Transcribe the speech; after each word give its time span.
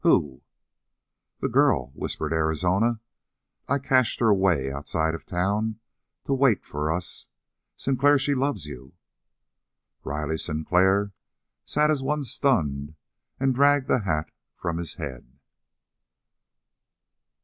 "Who?" 0.03 0.41
"The 1.41 1.47
girl!" 1.47 1.91
whispered 1.93 2.33
Arizona. 2.33 3.01
"I 3.67 3.77
cached 3.77 4.19
her 4.19 4.29
away 4.29 4.71
outside 4.71 5.13
of 5.13 5.27
town 5.27 5.79
to 6.23 6.33
wait 6.33 6.65
for 6.65 6.91
us! 6.91 7.27
Sinclair, 7.75 8.17
she 8.17 8.33
loves 8.33 8.65
you." 8.65 8.93
Riley 10.03 10.39
Sinclair 10.39 11.13
sat 11.63 11.91
as 11.91 12.01
one 12.01 12.23
stunned 12.23 12.95
and 13.39 13.53
dragged 13.53 13.87
the 13.87 13.99
hat 13.99 14.31
from 14.55 14.77
his 14.77 14.95
head. 14.95 15.37